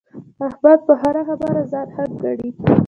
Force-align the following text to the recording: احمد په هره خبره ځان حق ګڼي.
احمد 0.47 0.79
په 0.87 0.93
هره 1.01 1.21
خبره 1.27 1.61
ځان 1.71 1.87
حق 1.95 2.09
ګڼي. 2.23 2.49